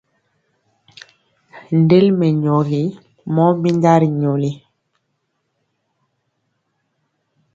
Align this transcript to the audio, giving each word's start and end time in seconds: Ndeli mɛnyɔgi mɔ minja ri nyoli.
Ndeli 1.79 2.09
mɛnyɔgi 2.19 2.81
mɔ 3.35 3.45
minja 3.61 3.93
ri 4.01 4.07
nyoli. 4.19 4.51